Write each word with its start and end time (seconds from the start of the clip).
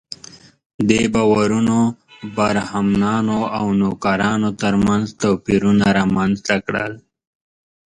دې 0.89 1.01
باورونو 1.13 1.79
برهمنانو 2.35 3.39
او 3.57 3.65
نوکرانو 3.79 4.49
تر 4.61 4.73
منځ 4.87 5.05
توپیرونه 5.21 5.85
رامنځته 5.97 6.55
کړل. 6.65 6.93